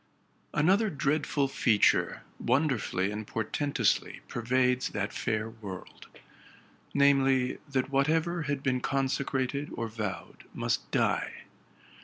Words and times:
Another 0.55 0.89
dreadful 0.89 1.47
feature 1.47 2.23
wonderfully 2.39 3.11
and 3.11 3.27
portentously 3.27 4.21
pervades 4.27 4.89
that 4.89 5.13
fair 5.13 5.47
world; 5.47 6.07
namely, 6.91 7.59
that 7.69 7.91
whatever 7.91 8.41
had 8.41 8.63
been 8.63 8.81
consecrated 8.81 9.69
or 9.73 9.87
vowed 9.87 10.45
must 10.55 10.89
die. 10.89 11.43